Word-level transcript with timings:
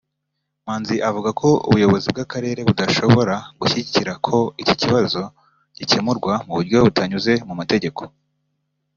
Manzi 0.65 0.95
avuga 1.09 1.29
ko 1.41 1.49
ubuyobozi 1.67 2.07
bw’akarere 2.13 2.61
budashobora 2.67 3.35
gushyigikira 3.59 4.13
ko 4.25 4.35
ikibazo 4.63 5.21
gikemurwa 5.77 6.33
mu 6.45 6.53
buryo 6.57 6.77
butanyuze 6.85 7.33
mu 7.47 7.53
mategeko 7.59 8.01